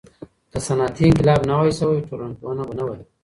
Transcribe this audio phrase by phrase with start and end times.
[0.51, 3.01] که صنعتي انقلاب نه وای سوی، ټولنپوهنه به نه وای.